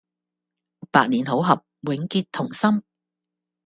[0.89, 2.81] 百年好合、永結同心